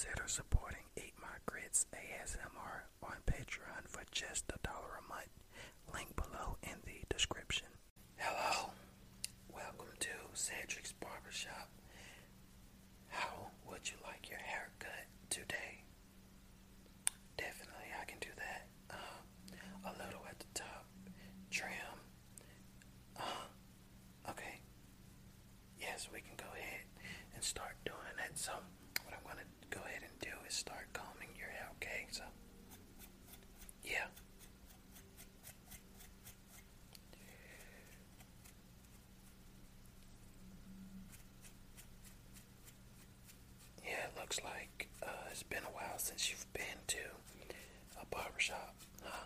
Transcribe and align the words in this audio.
Consider 0.00 0.28
supporting 0.28 0.84
Eat 0.96 1.12
My 1.20 1.36
Grits 1.44 1.84
ASMR 1.92 2.88
on 3.02 3.16
Patreon 3.26 3.86
for 3.86 4.00
just 4.10 4.46
a 4.48 4.58
dollar 4.66 4.96
a 4.96 5.08
month. 5.12 5.28
Link 5.92 6.16
below 6.16 6.56
in 6.62 6.76
the 6.86 7.04
description. 7.14 7.66
Hello, 8.16 8.70
welcome 9.52 9.92
to 9.98 10.08
Cedric's 10.32 10.92
Barbershop. 10.92 11.68
How 13.08 13.50
would 13.68 13.90
you 13.90 13.96
like 14.06 14.30
your 14.30 14.38
haircut 14.38 15.04
today? 15.28 15.84
Definitely, 17.36 17.92
I 18.00 18.04
can 18.06 18.18
do 18.20 18.32
that. 18.38 18.68
Uh, 18.90 19.90
a 19.90 19.92
little 20.02 20.24
at 20.30 20.38
the 20.38 20.46
top, 20.54 20.86
trim. 21.50 22.00
Uh, 23.18 24.30
okay. 24.30 24.60
Yes, 25.78 26.08
we 26.10 26.20
can 26.20 26.36
go 26.38 26.46
ahead 26.56 26.86
and 27.34 27.44
start 27.44 27.76
doing 27.84 28.16
that. 28.16 28.38
So, 28.38 28.52
what 29.04 29.14
I'm 29.14 29.24
gonna 29.26 29.46
go 29.70 29.80
ahead 29.86 30.02
and 30.02 30.18
do 30.20 30.30
is 30.48 30.54
start 30.54 30.86
combing 30.92 31.30
your 31.38 31.48
hair. 31.48 31.68
Okay, 31.76 32.06
so 32.10 32.22
yeah. 33.84 34.06
Yeah, 43.84 44.06
it 44.06 44.16
looks 44.30 44.44
like 44.44 44.86
uh, 45.02 45.26
it's 45.32 45.42
been 45.42 45.64
a 45.64 45.74
while 45.74 45.98
since 45.98 46.30
you've 46.30 46.46
been 46.52 46.78
to 46.86 46.98
a 48.00 48.06
barbershop, 48.14 48.76
huh? 49.02 49.24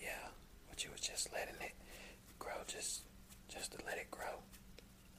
Yeah, 0.00 0.28
but 0.70 0.82
you 0.82 0.90
was 0.90 1.02
just 1.02 1.30
letting 1.34 1.56
it 1.60 1.74
grow, 2.38 2.54
just 2.66 3.02
just 3.50 3.72
to 3.72 3.78
let 3.84 3.98
it 3.98 4.10
grow. 4.10 4.40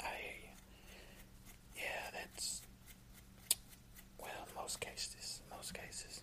I 0.02 0.06
hear 0.18 0.34
you. 0.42 0.50
Yeah, 1.76 2.10
that's 2.12 2.64
well, 4.20 4.48
most 4.56 4.80
cases, 4.80 5.42
most 5.56 5.76
cases. 5.76 6.22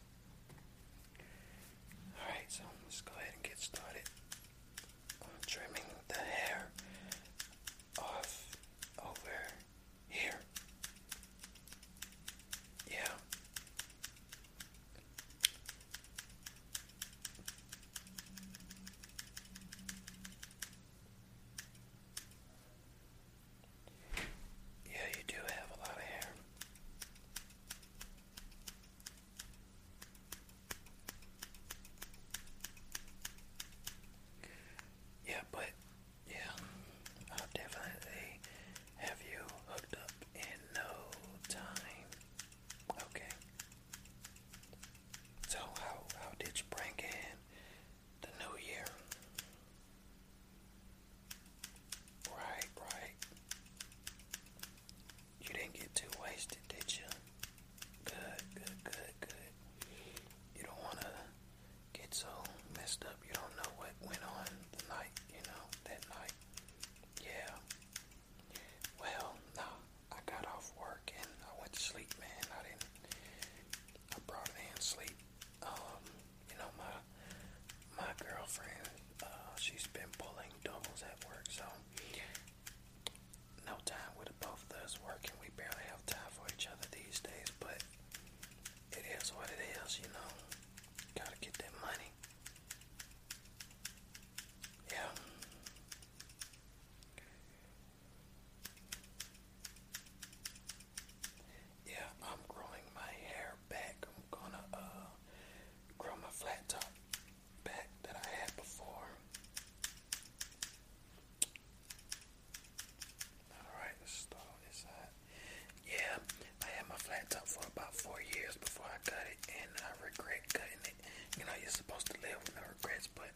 you 121.41 121.49
know, 121.49 121.57
you're 121.57 121.73
supposed 121.73 122.05
to 122.13 122.17
live 122.21 122.37
with 122.45 122.53
no 122.53 122.61
regrets, 122.69 123.09
but 123.17 123.33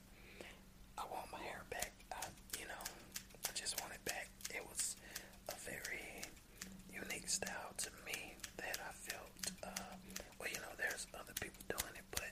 I 1.01 1.09
want 1.09 1.33
my 1.33 1.41
hair 1.41 1.65
back. 1.73 1.97
I, 2.13 2.29
you 2.61 2.69
know, 2.69 2.85
I 3.49 3.51
just 3.57 3.81
want 3.81 3.97
it 3.97 4.05
back. 4.05 4.29
It 4.53 4.61
was 4.69 4.97
a 5.49 5.57
very 5.65 6.21
unique 6.93 7.29
style 7.33 7.73
to 7.81 7.89
me 8.05 8.37
that 8.61 8.77
I 8.77 8.93
felt. 8.93 9.33
Uh, 9.65 9.97
well, 10.37 10.53
you 10.53 10.61
know, 10.61 10.73
there's 10.77 11.07
other 11.17 11.33
people 11.41 11.65
doing 11.73 11.97
it, 11.97 12.05
but 12.13 12.29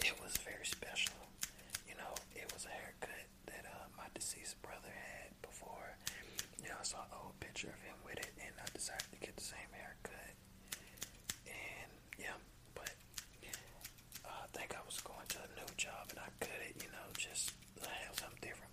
it 0.00 0.16
was 0.24 0.40
very 0.40 0.64
special. 0.64 1.20
You 1.84 2.00
know, 2.00 2.12
it 2.32 2.48
was 2.56 2.64
a 2.64 2.72
haircut 2.72 3.28
that 3.52 3.68
uh, 3.68 3.92
my 3.96 4.08
deceased 4.16 4.56
brother 4.64 4.88
had 4.88 5.36
before. 5.44 6.00
You 6.64 6.72
know, 6.72 6.80
I 6.80 6.84
saw 6.88 7.04
an 7.04 7.12
old 7.12 7.36
picture 7.44 7.68
of 7.68 7.80
him 7.84 7.98
with 8.08 8.18
it, 8.24 8.32
and 8.40 8.56
I 8.56 8.66
decided 8.72 9.04
to 9.12 9.20
get 9.20 9.36
the 9.36 9.44
same 9.44 9.68
haircut. 9.76 10.32
And 11.44 11.92
yeah, 12.16 12.40
think 14.68 14.80
I 14.80 14.84
was 14.86 15.00
going 15.00 15.26
to 15.28 15.38
a 15.38 15.60
new 15.60 15.70
job 15.76 16.10
and 16.10 16.18
I 16.18 16.28
couldn't, 16.40 16.82
you 16.82 16.90
know, 16.90 17.06
just 17.16 17.52
have 17.80 18.18
something 18.18 18.38
different. 18.42 18.67